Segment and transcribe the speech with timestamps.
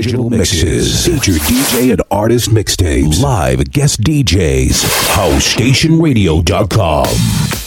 [0.00, 1.04] original mixes.
[1.04, 3.20] Feature DJ and artist mixtapes.
[3.20, 4.82] Live guest DJs.
[5.12, 7.59] HouseStationRadio.com.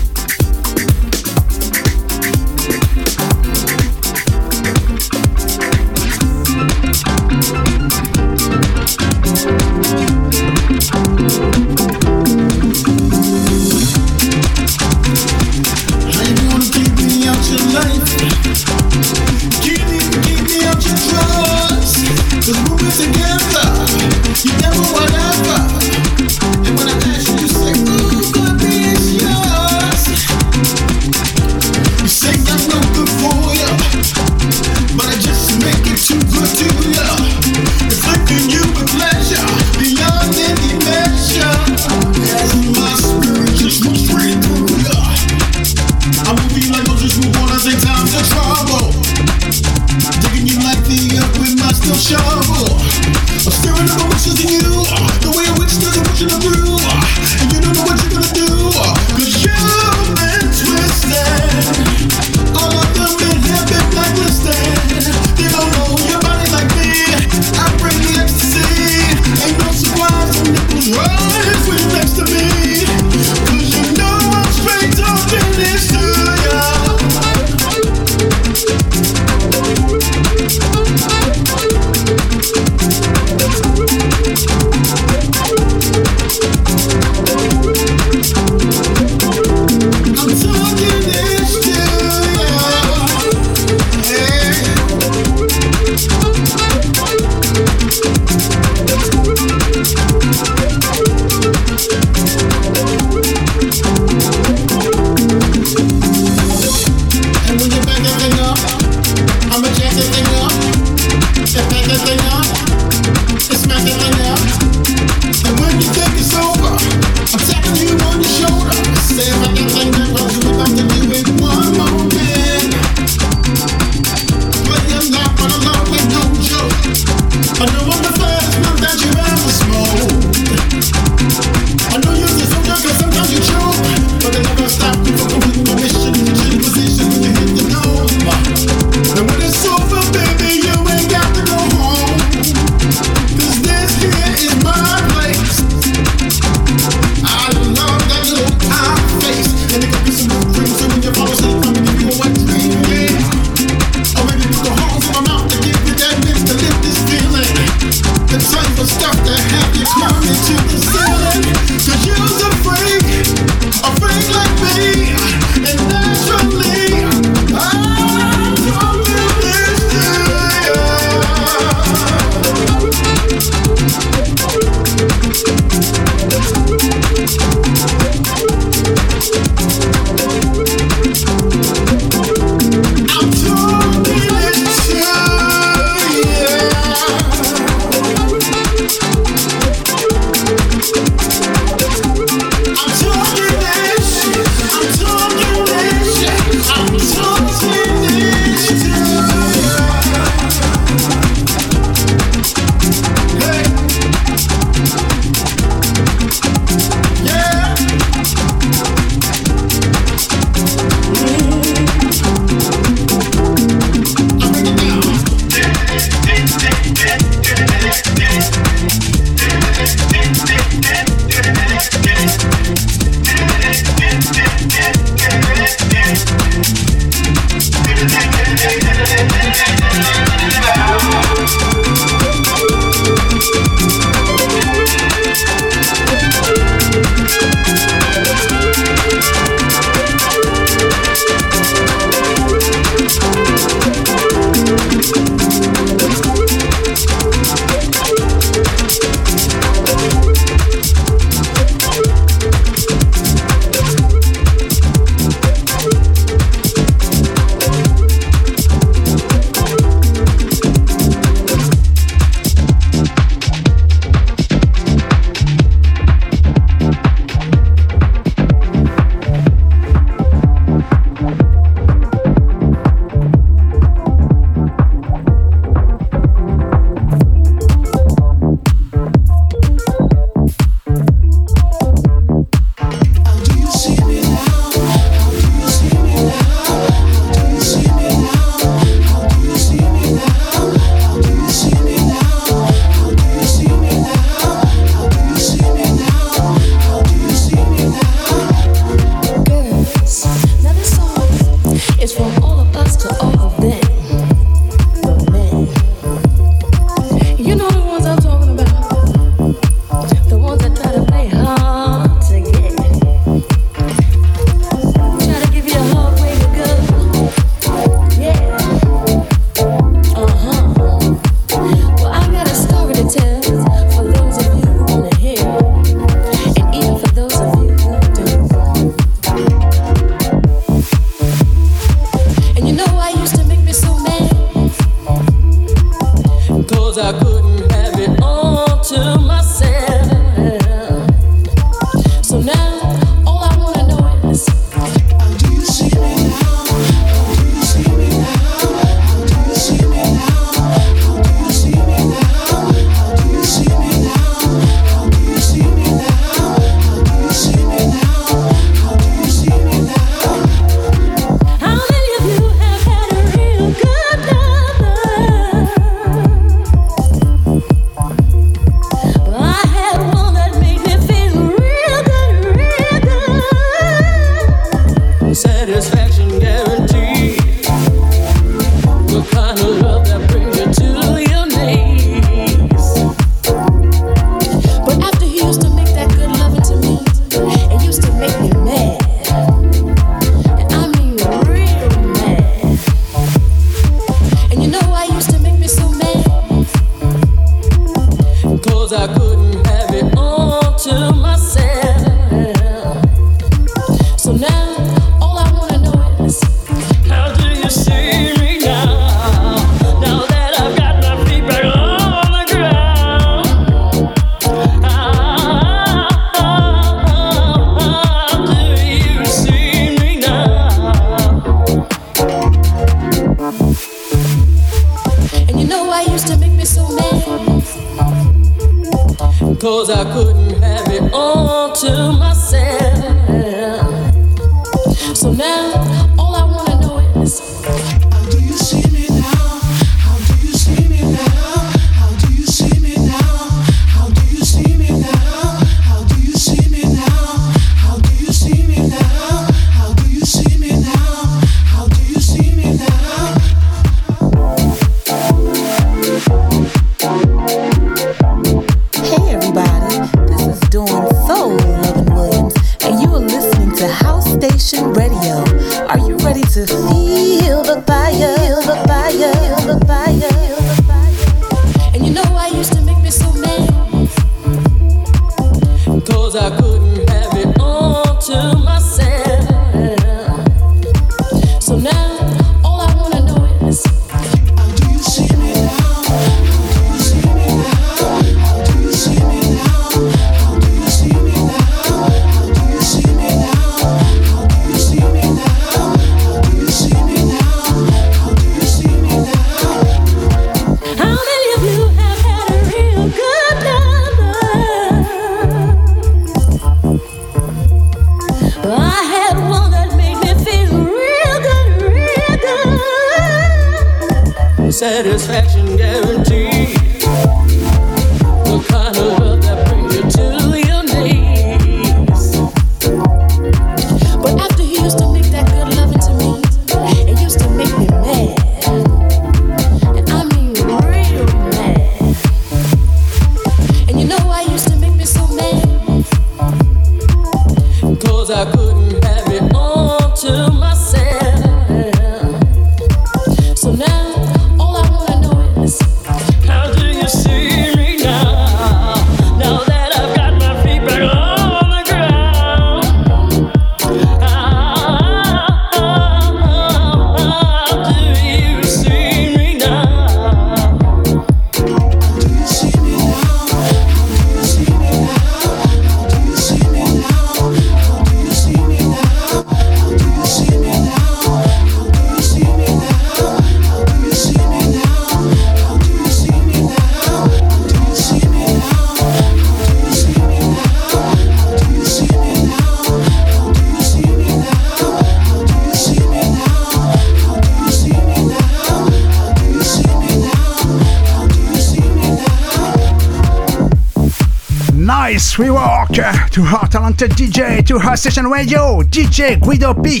[597.06, 600.00] DJ, to her session radio, DJ Guido P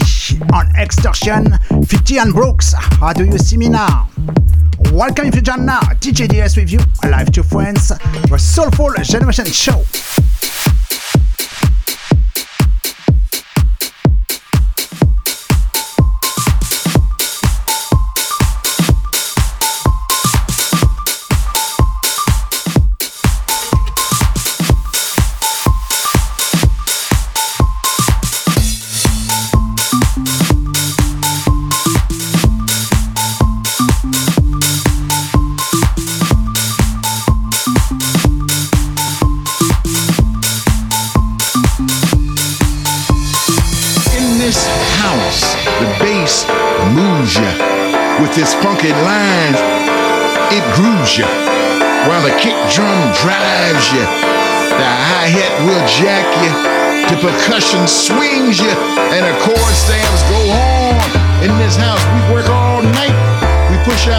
[0.52, 1.56] on Extortion,
[1.86, 2.74] 50 and Brooks.
[2.76, 4.08] How do you see me now?
[4.90, 9.46] Welcome if you join now, DJ DS with you, live to friends, the Soulful Generation
[9.46, 9.84] Show.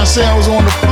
[0.09, 0.88] Push ourselves on the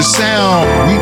[0.00, 0.88] the sound.
[0.88, 0.99] We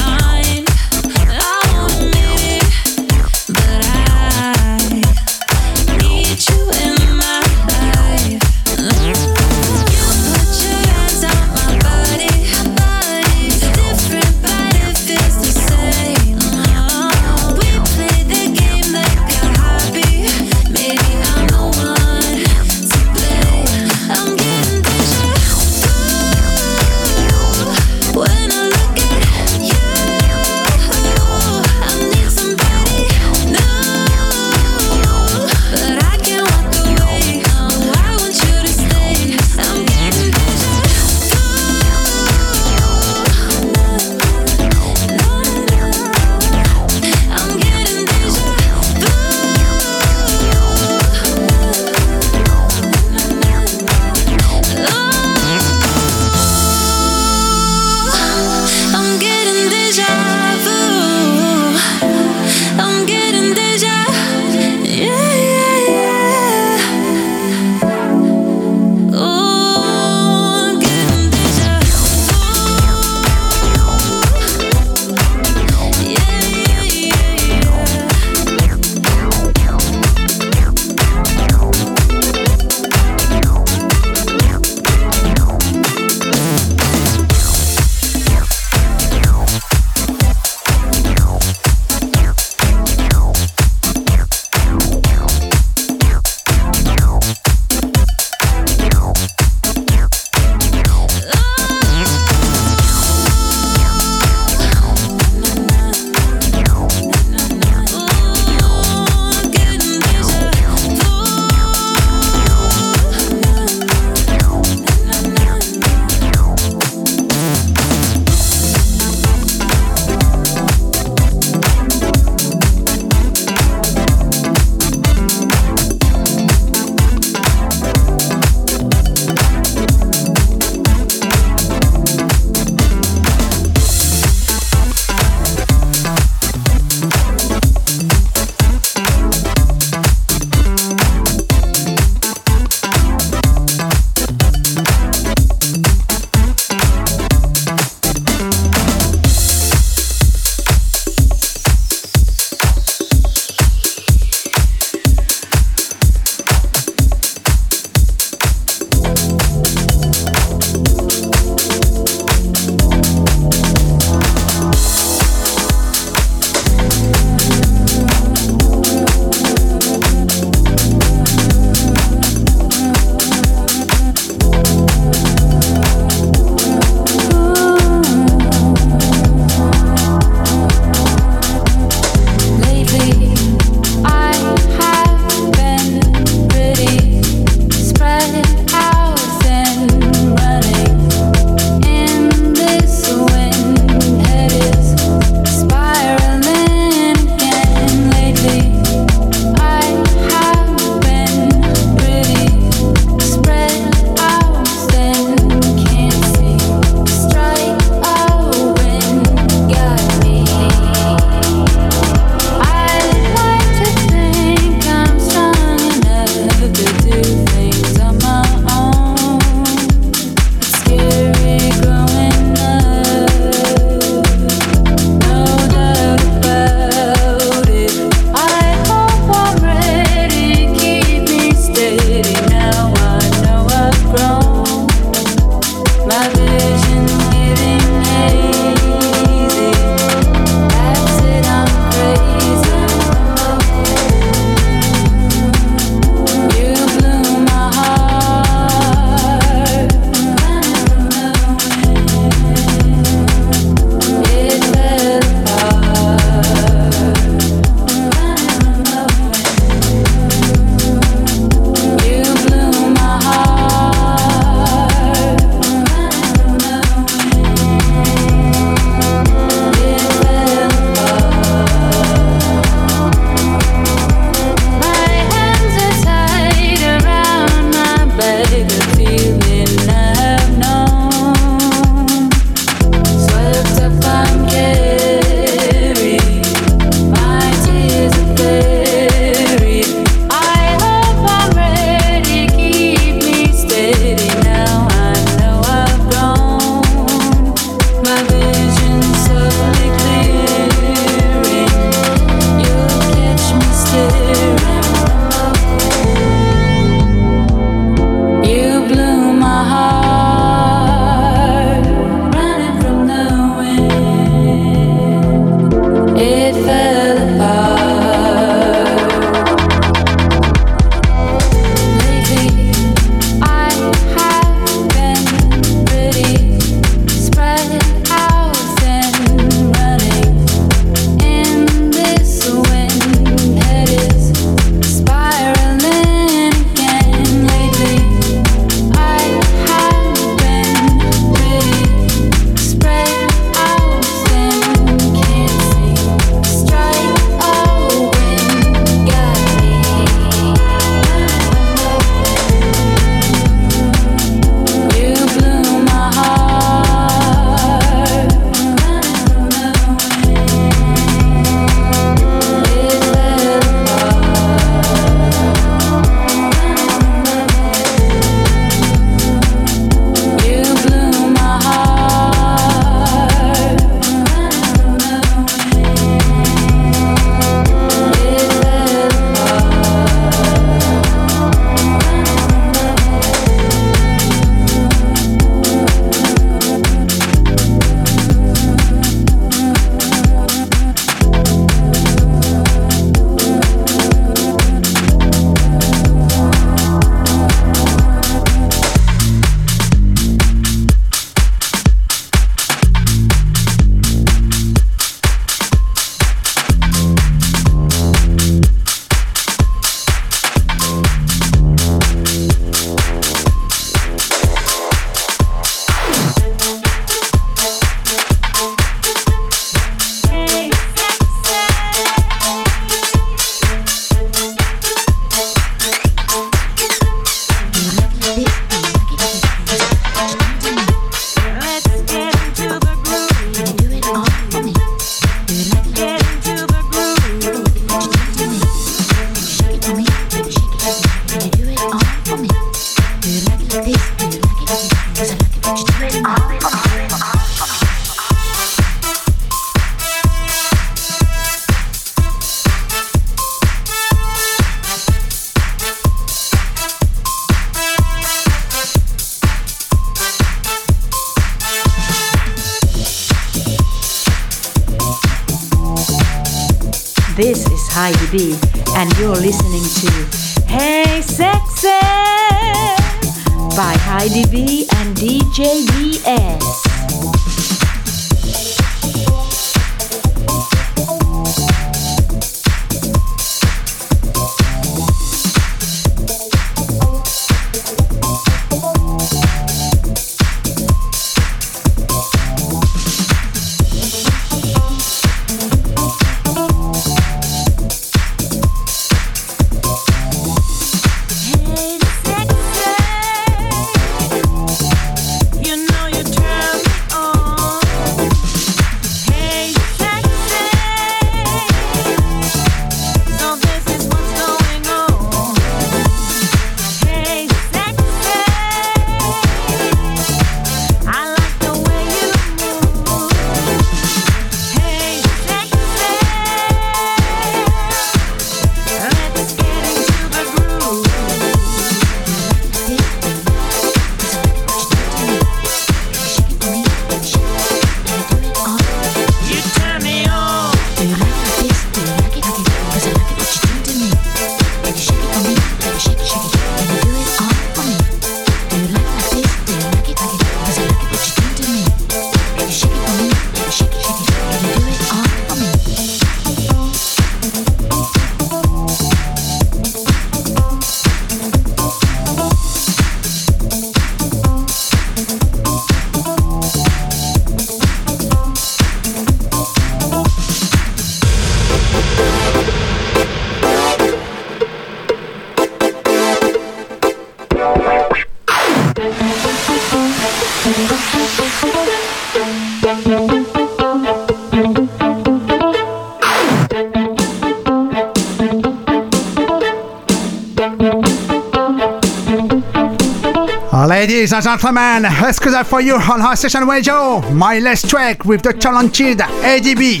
[594.24, 597.20] Ladies and gentlemen, excuse for you on our session radio.
[597.32, 600.00] My last track with the talented ADB,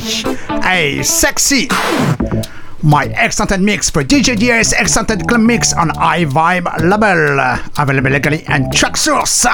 [0.64, 1.68] a sexy.
[2.82, 8.72] My extended mix for DJ DS extended club mix on iVibe label, available legally and
[8.72, 9.44] Traxsource.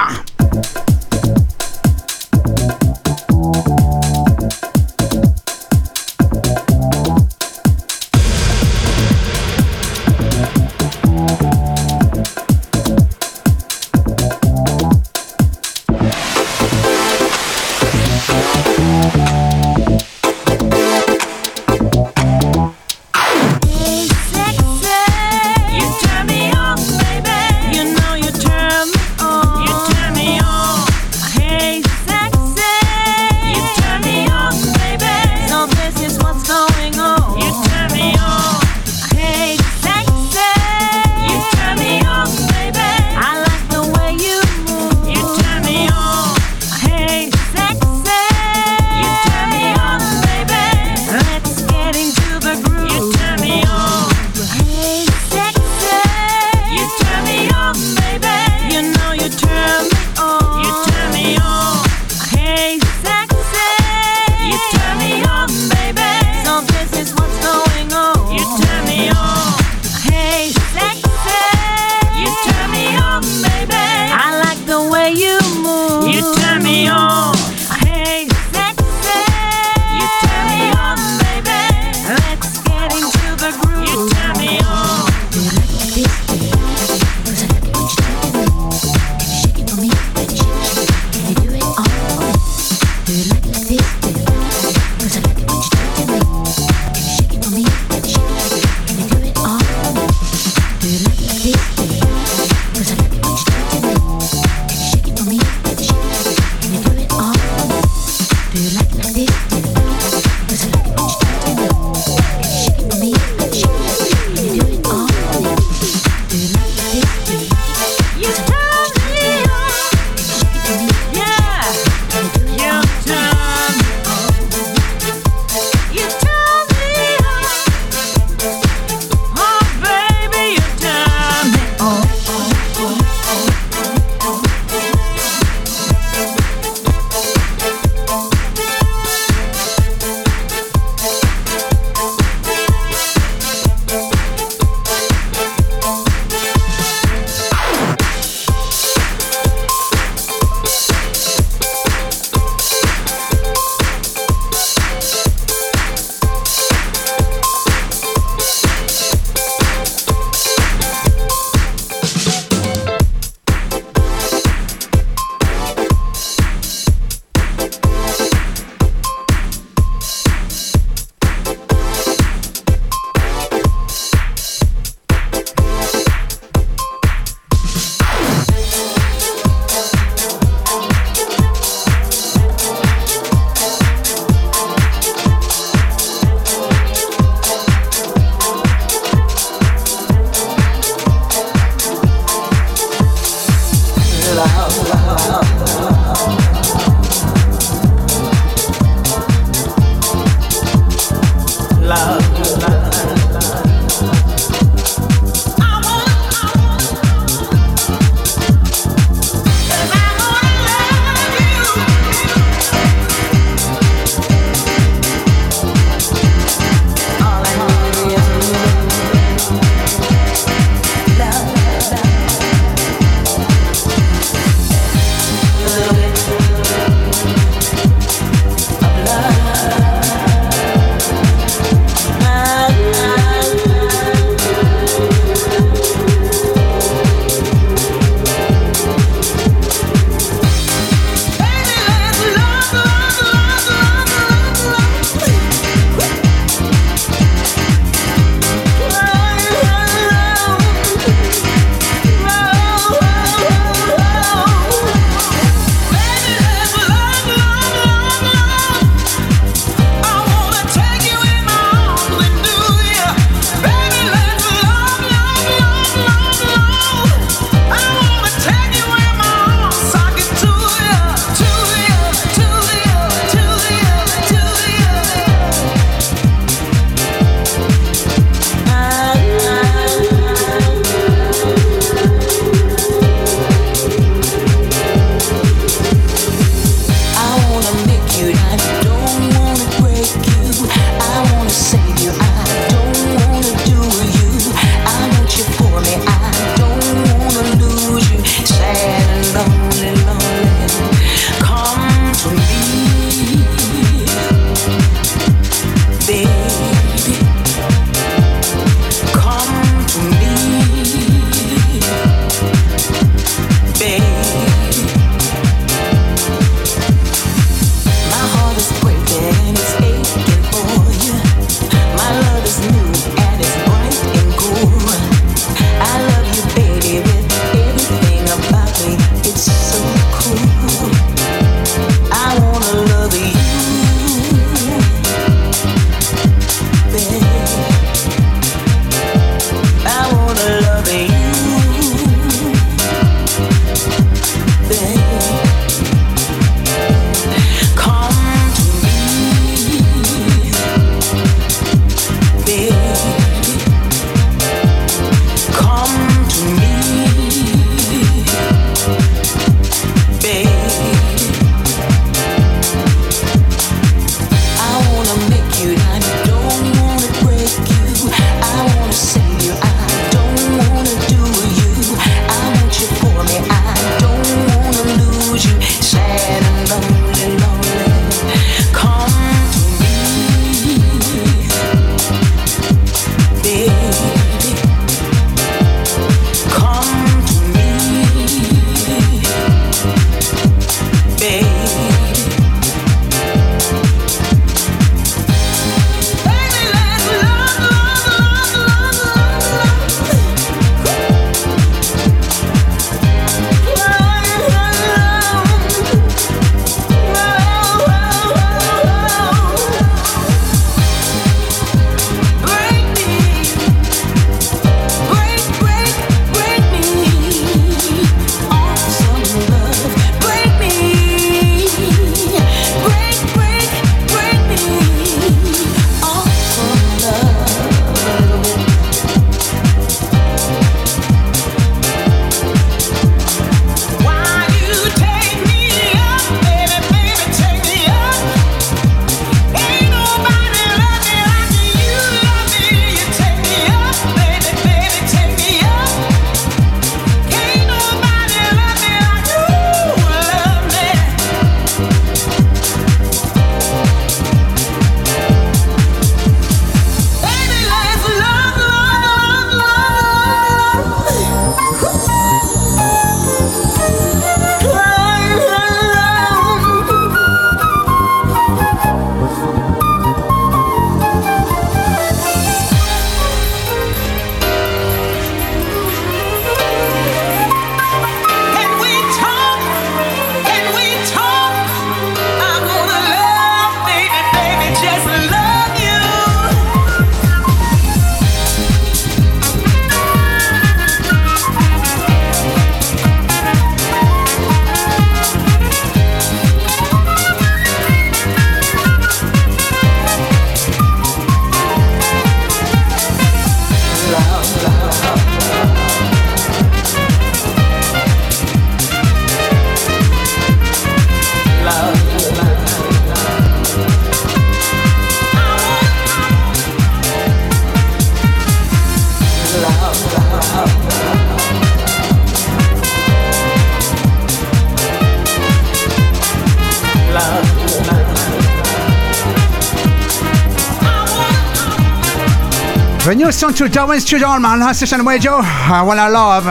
[533.41, 536.45] Song to Darwin Studio on last session radio, I Wanna Love.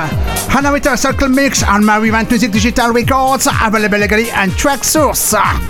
[0.50, 5.34] Hannah with circle mix on Revamp Music Digital Records, available legally and Traxsource.
[5.34, 5.70] Love.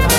[0.00, 0.15] What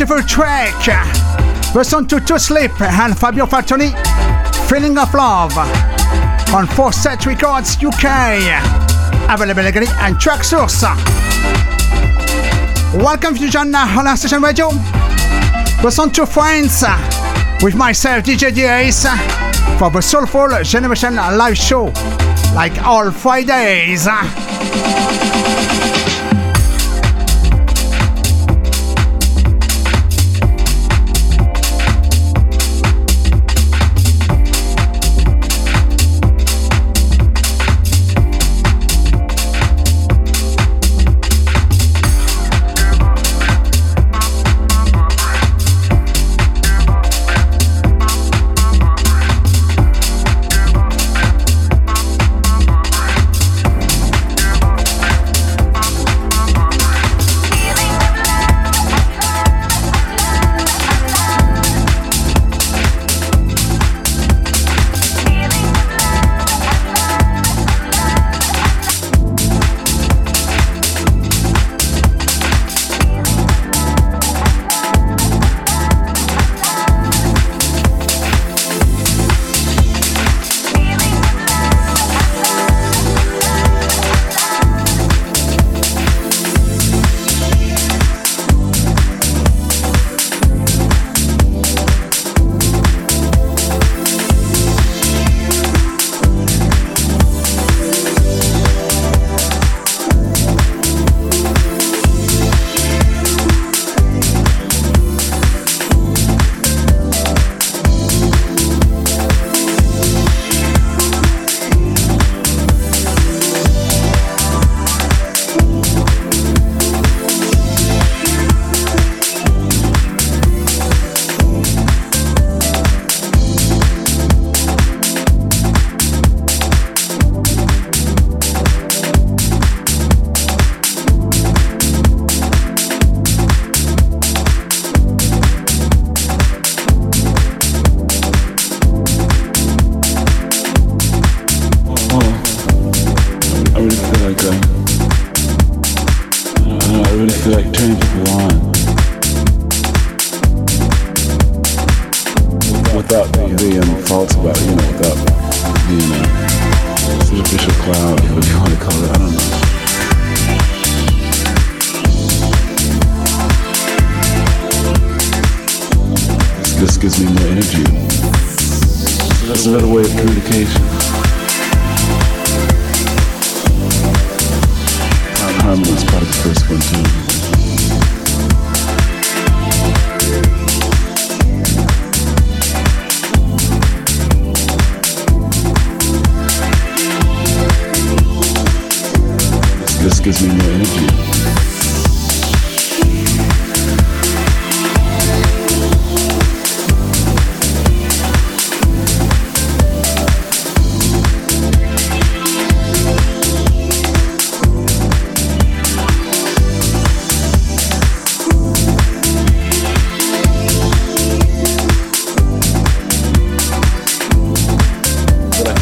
[0.00, 0.72] beautiful track!
[1.74, 3.92] Listen to To Sleep and Fabio Fatoni,
[4.66, 5.52] Feeling of Love
[6.54, 8.04] on 4 Set Records UK.
[9.28, 10.84] Available legally and Traxsource.
[12.94, 14.70] Welcome to John on our station radio.
[15.84, 16.82] Listen to Friends
[17.62, 19.02] with myself, DJ DAs,
[19.78, 21.92] for the Soulful Generation live show,
[22.54, 24.08] like all Fridays.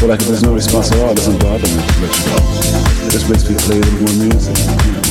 [0.09, 1.83] Like if there's no response at all, it doesn't bother me.
[3.05, 4.57] It just makes me play a little more music.
[4.57, 5.05] You know.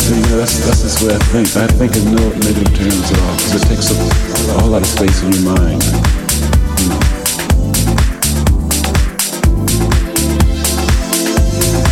[0.00, 1.54] So you know, that's that's just way I think.
[1.60, 4.80] I think in no negative terms at all, because it takes up a whole lot
[4.80, 5.84] of space in your mind.
[5.84, 7.00] You know.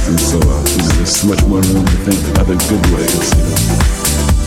[0.09, 3.29] And so, uh, you know, there's so much more room to think other good ways.
[3.37, 4.38] You know.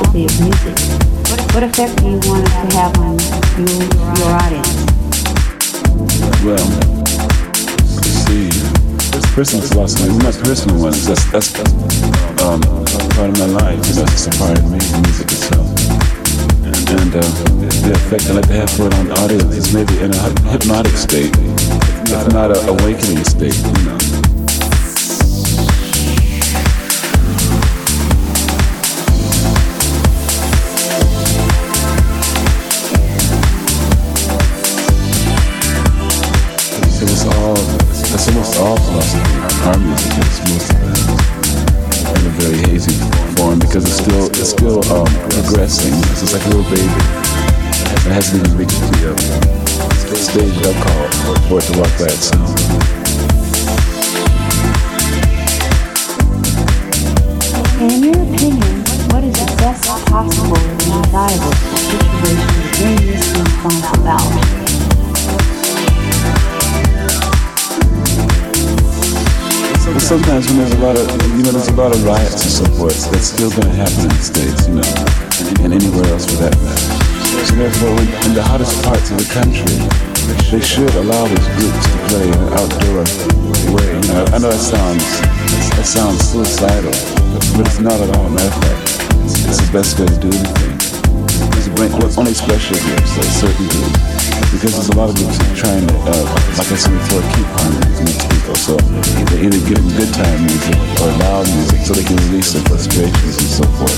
[0.00, 0.76] Philosophy of music?
[1.54, 3.18] What effect do you want it to have on
[3.58, 3.66] you,
[4.18, 4.74] your audience?
[6.44, 6.66] Well,
[8.24, 8.48] see.
[9.34, 10.10] Personal philosophy.
[10.10, 11.06] It's my personal ones.
[11.06, 11.54] That's that's
[12.42, 12.60] um,
[13.14, 13.86] part of my life.
[13.88, 15.66] You know, it's a part of me, the music itself.
[16.64, 17.20] And, and uh,
[17.84, 20.50] the effect I like to have for it on the audience is maybe in a
[20.50, 23.56] hypnotic state, if not an awakening state.
[23.56, 24.09] You know.
[38.60, 39.24] Philosophy.
[39.64, 40.36] Our music is
[42.10, 42.92] in a very hazy
[43.36, 45.94] form because it's still it's still um, progressing.
[46.12, 46.84] It's like a little baby.
[48.04, 49.16] It hasn't even reached the uh,
[50.14, 51.06] stage that I'll call
[51.48, 51.72] for it to.
[57.80, 63.80] In your opinion, what is the best possible and desirable situation to bring this song
[64.00, 64.59] about?
[70.10, 71.06] Sometimes when there's a lot of,
[71.38, 74.02] you know, there's a lot of riots and so forth, that's still going to happen
[74.02, 74.90] in the States, you know,
[75.62, 76.90] and anywhere else for that matter.
[77.46, 77.94] So therefore,
[78.26, 79.70] in the hottest parts of the country,
[80.50, 83.06] they should allow these groups to play in an outdoor
[83.70, 83.86] way.
[83.86, 85.06] You know, I know that sounds,
[85.78, 86.90] that sounds suicidal,
[87.54, 88.26] but it's not at all.
[88.26, 88.82] a Matter of fact,
[89.30, 90.74] it's, the best way to do anything.
[91.54, 94.19] It's bring, well, only special groups, like certain groups
[94.50, 96.26] because there's a lot of groups trying to, uh,
[96.58, 98.56] like I said before, keep harmony amongst people.
[98.58, 98.74] So
[99.30, 102.66] they either give them good time music or loud music so they can release their
[102.66, 103.94] frustrations and so forth.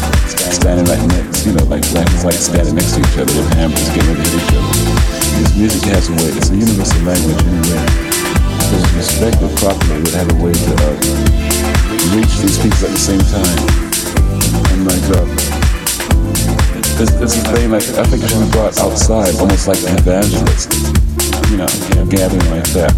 [0.53, 3.48] Standing right next, you know, like black and white standing next to each other with
[3.57, 4.72] hammers getting ready to hit each other.
[5.40, 7.80] This music has a way, it's a universal language anyway.
[8.68, 10.94] So respected properly would have a way to uh,
[12.12, 13.57] reach these people at the same time.
[14.68, 15.61] And like, uh,
[17.03, 19.98] this, this is the thing, like, I think it be brought outside, almost like an
[19.98, 20.70] evangelist.
[21.50, 21.66] You know,
[22.07, 22.94] gathering like that.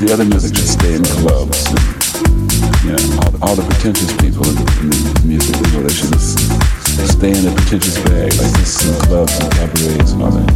[0.00, 1.64] The other music should stay in clubs.
[1.64, 1.80] And,
[2.84, 6.12] you know, all, all the pretentious people in, in the music, you know, they should
[6.12, 10.48] just stay in the pretentious bag, like this in clubs and cabarets and all that.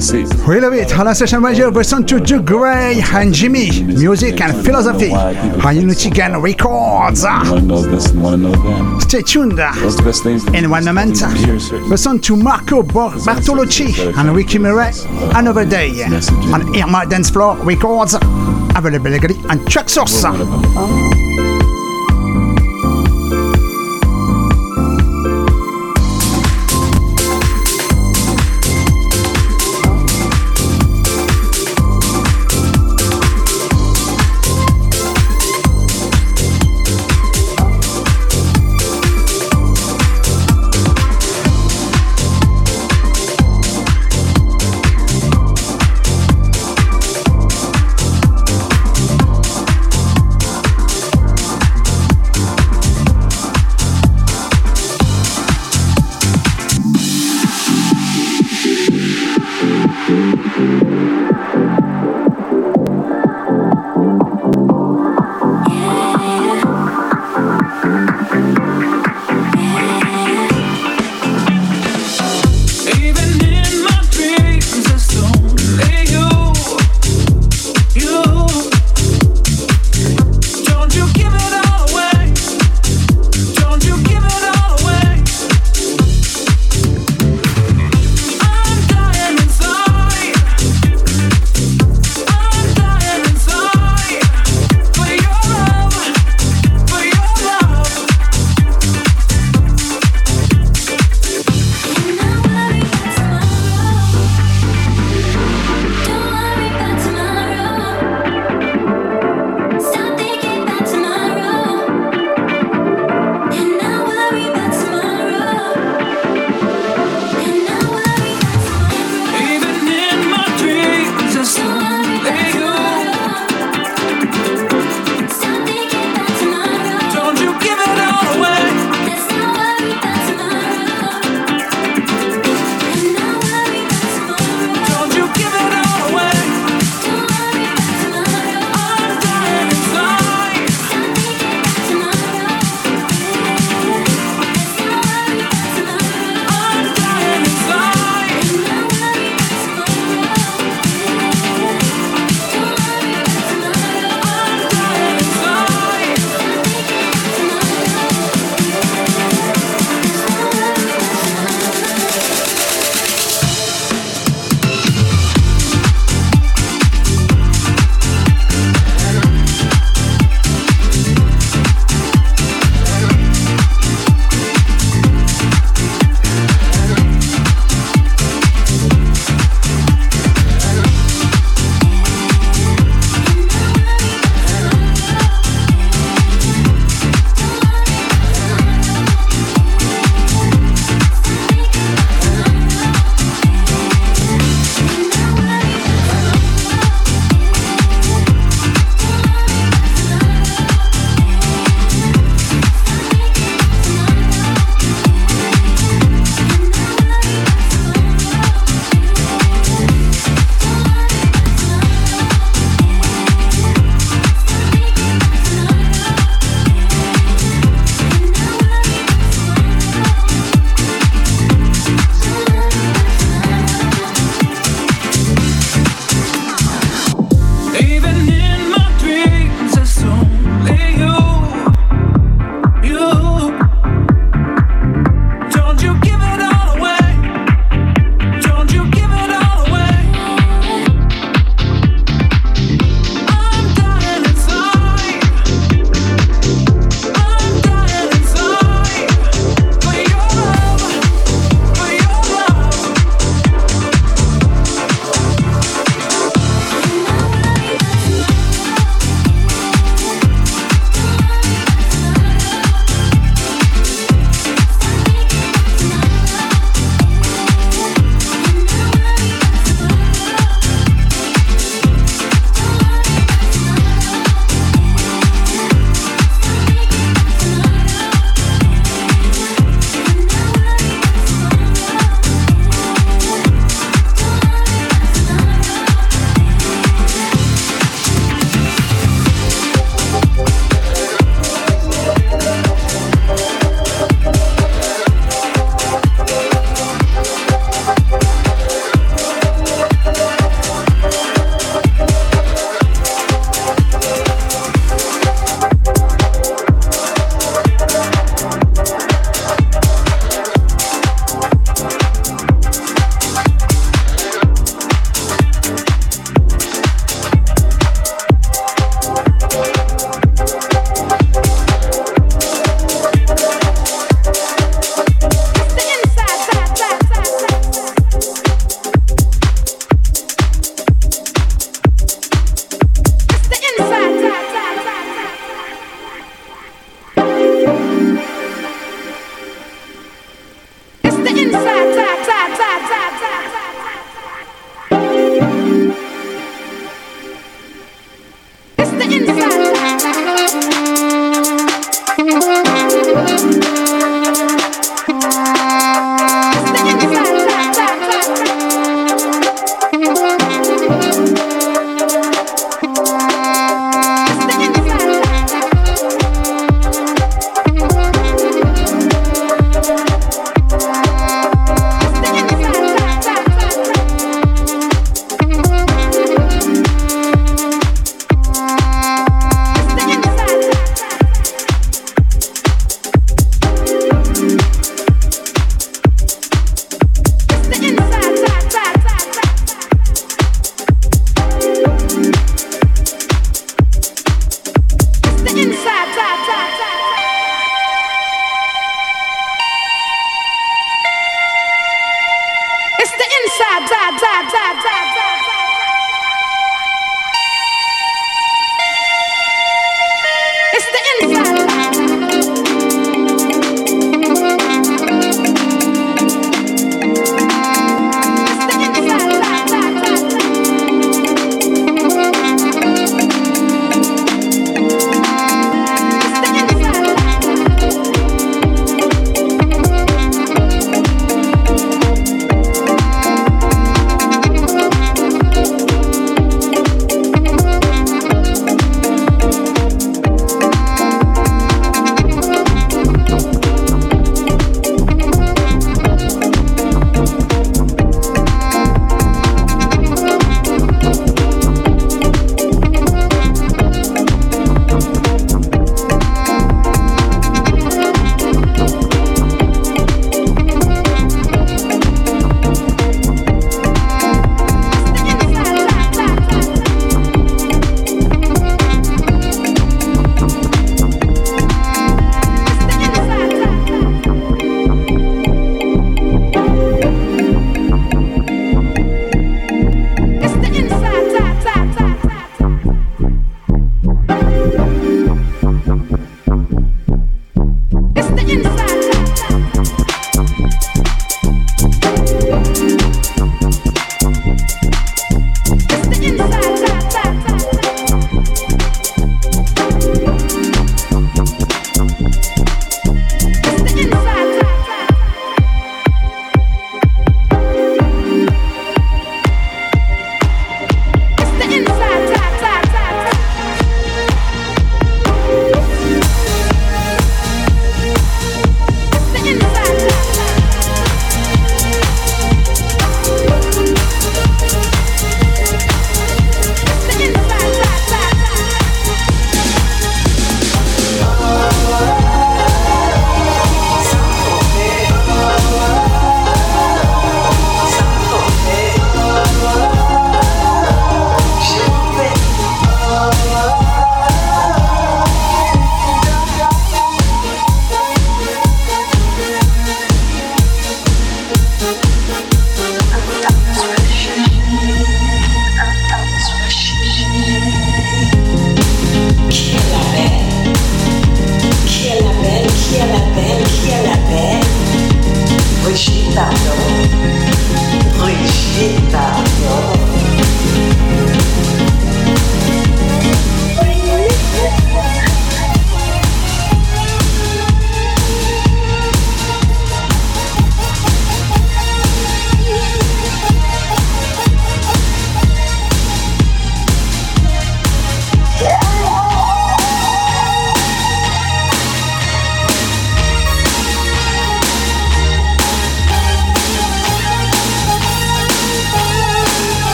[0.00, 0.96] See, we love it.
[0.98, 5.10] On session radio, listen to Joe Gray and Jimmy, music and philosophy.
[5.12, 7.20] On Unity Gun Records.
[9.02, 9.58] Stay tuned.
[10.54, 11.20] In one moment,
[11.88, 14.92] listen to Marco Bartolucci and Ricky Murray,
[15.34, 15.90] Another Day.
[16.04, 19.14] On Irma Dance Floor Records, available
[19.50, 21.23] on Traxsource.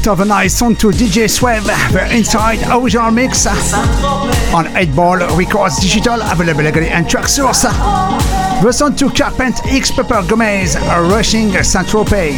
[0.00, 1.62] After the nice song to DJ Swev,
[1.92, 3.52] the Inside original mix uh,
[4.54, 7.64] on 8 Ball Records Digital, available again and Traxsource.
[8.62, 12.34] The song to Carpent X Pepper Gomez, Rushing Saint Tropez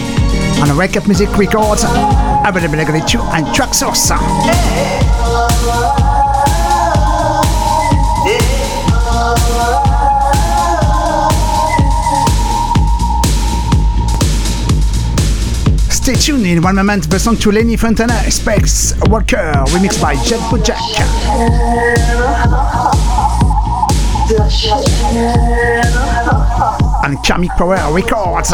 [0.60, 4.10] on Wake Up Music Records, available again too and Traxsource.
[5.94, 6.01] Stay
[16.22, 20.78] tuned in one moment the song to Lenny Fontana, Space Walker, remixed by Jet Jack.
[27.04, 28.52] And Karmic Power Records.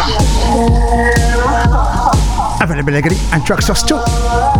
[2.62, 4.57] Available legally and Traxsource too.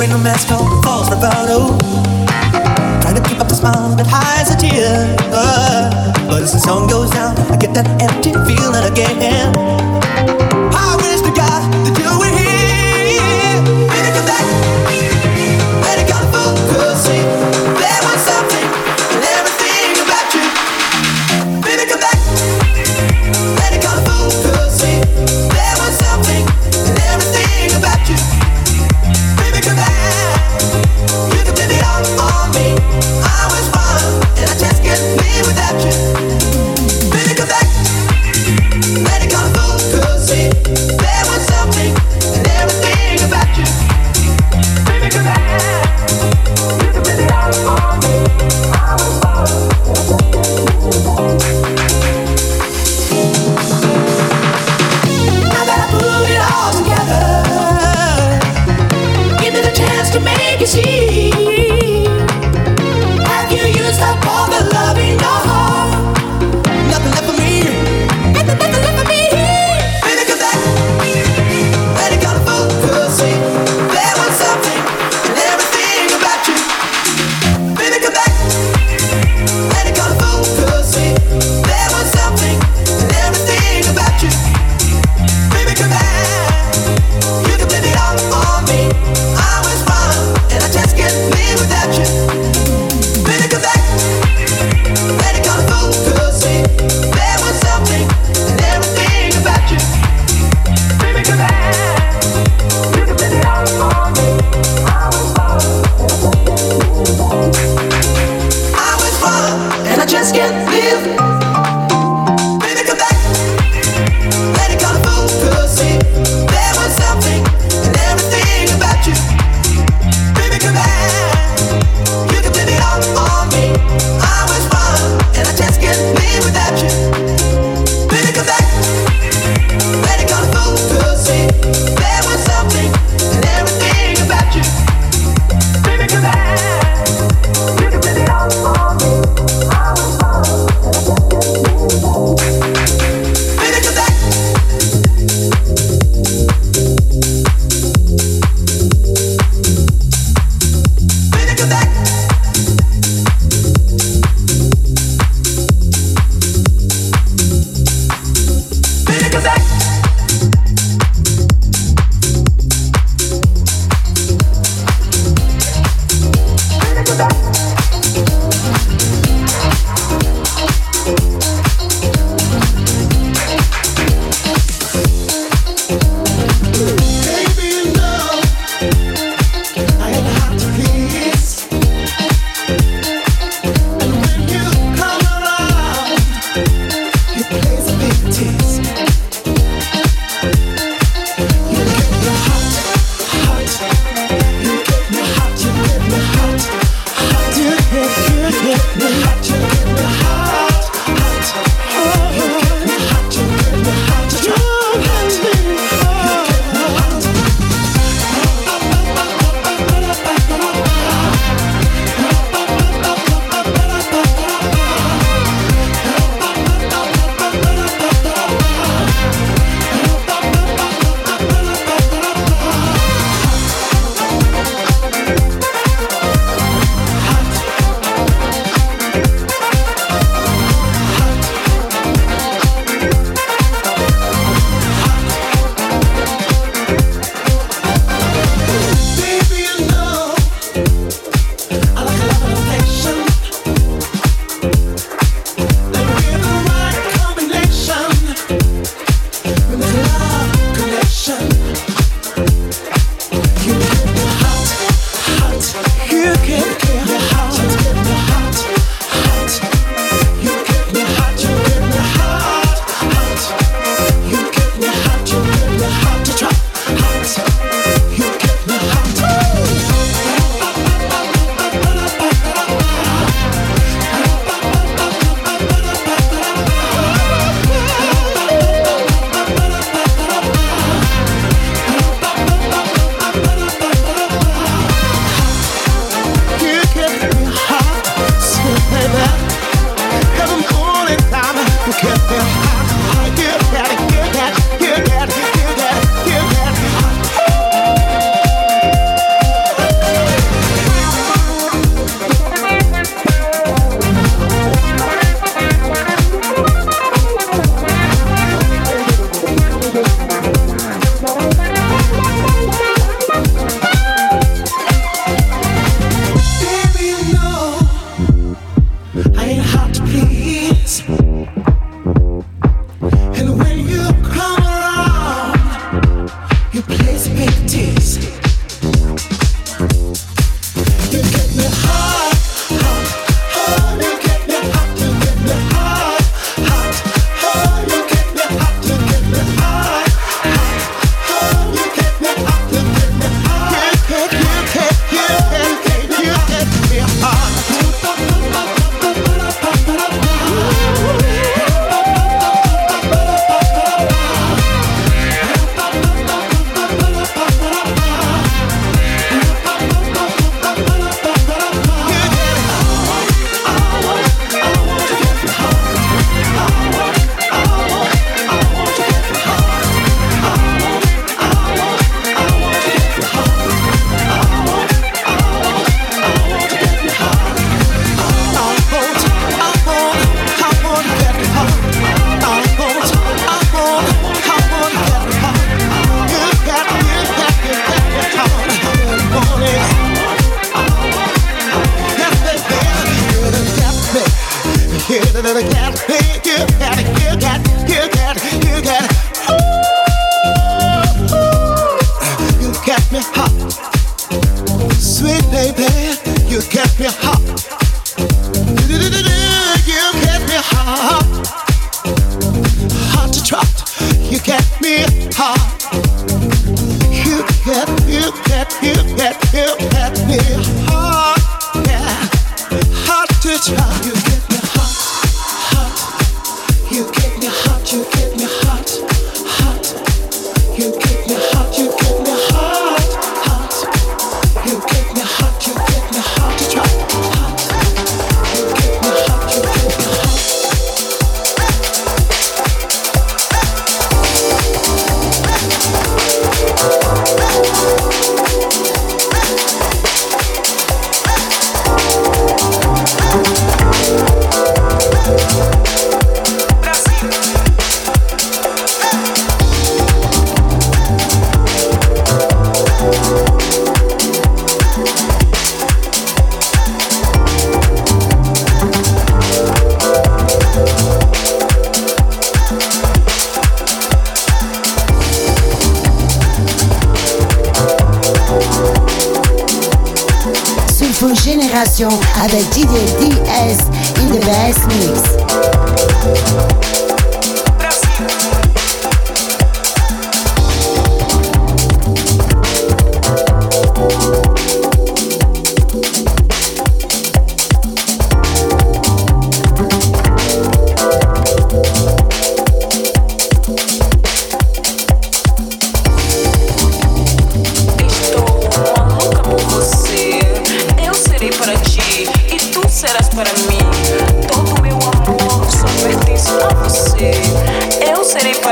[0.00, 1.76] Wearing a mask called false bravado.
[3.02, 5.14] Trying to keep up the smile that hides a tear.
[6.26, 9.69] But as the song goes down, I get that empty feeling again.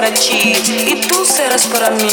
[0.09, 0.55] para ti
[0.90, 2.09] e tu serás para mim.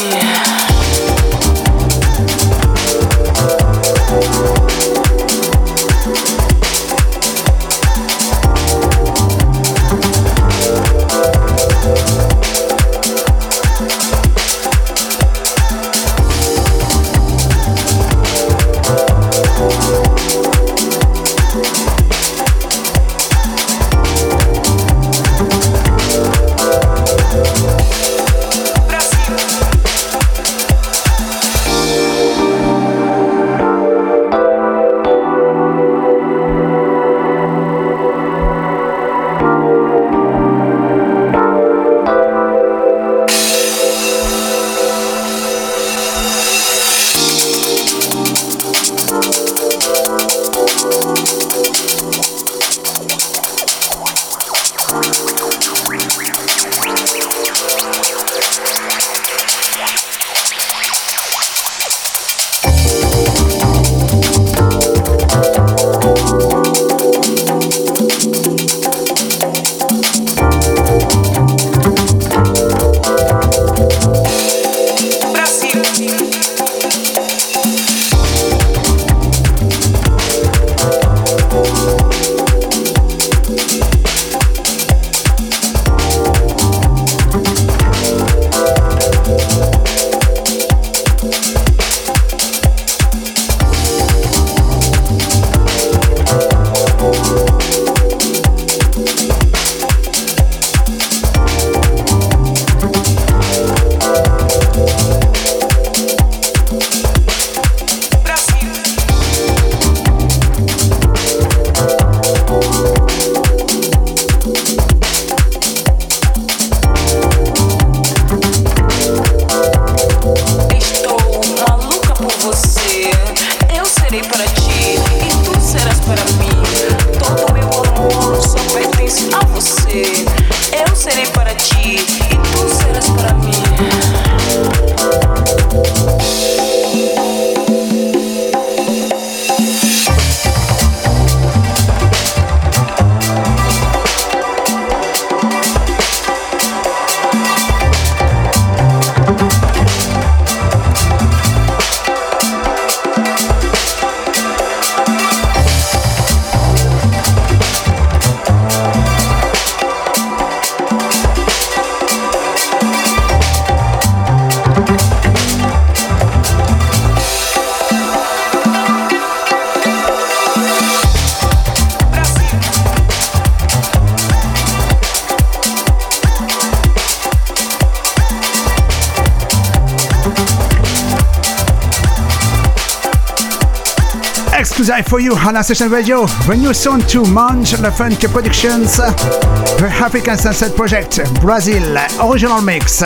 [185.16, 186.26] For you on session radio.
[186.46, 193.02] The new song to Mange Le Funk Productions, the African Sunset Project, Brazil, original mix.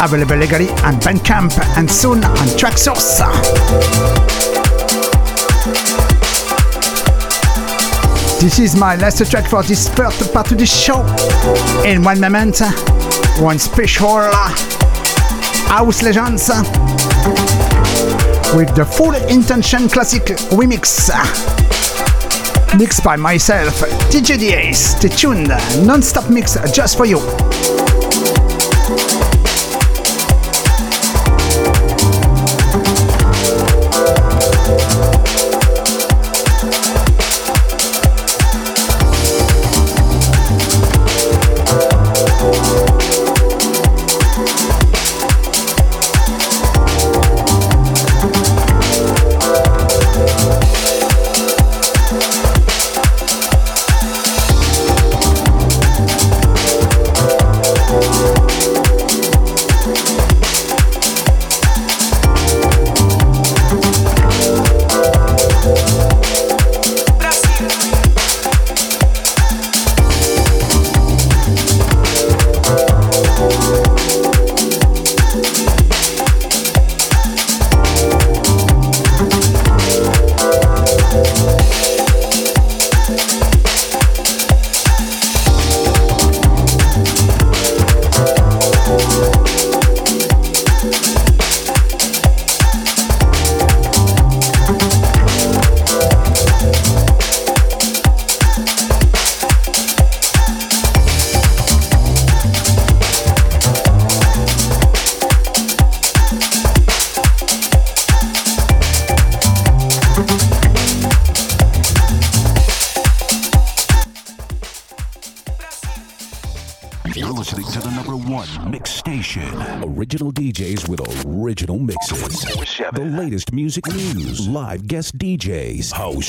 [0.00, 3.18] Available legally on Bandcamp and soon on Traxsource.
[8.40, 11.00] This is my last track for this first part of the show.
[11.84, 12.60] In one moment,
[13.40, 14.30] one special
[15.66, 16.48] House Legends
[18.54, 21.10] with the Full Intention Classic Remix.
[21.12, 22.76] Ah.
[22.78, 23.80] Mixed by myself,
[24.10, 24.72] DJ DA.
[24.72, 25.48] Stay tuned,
[25.86, 27.18] non-stop mix just for you.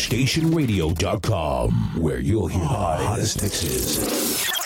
[0.07, 4.58] DJs, HouseStationRadio.com, where you'll hear the hottest mixes.